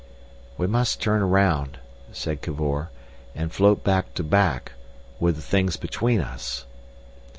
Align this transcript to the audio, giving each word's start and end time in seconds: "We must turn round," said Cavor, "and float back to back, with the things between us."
"We 0.57 0.65
must 0.65 0.99
turn 0.99 1.23
round," 1.29 1.77
said 2.11 2.41
Cavor, 2.41 2.89
"and 3.35 3.51
float 3.53 3.83
back 3.83 4.15
to 4.15 4.23
back, 4.23 4.71
with 5.19 5.35
the 5.35 5.43
things 5.43 5.77
between 5.77 6.21
us." 6.21 6.65